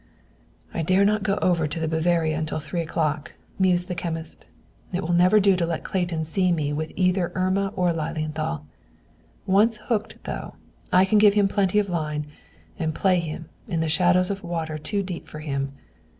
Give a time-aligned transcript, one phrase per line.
[0.73, 4.47] "I dare not go over to the 'Bavaria' until three o'clock," mused the chemist.
[4.91, 8.65] "It will never do to let Clayton see me with either Irma or Lilienthal.
[9.45, 10.55] Once hooked, though,
[10.91, 12.25] I can give him plenty of line,
[12.79, 15.71] and play him, in the shadows of water too deep for him.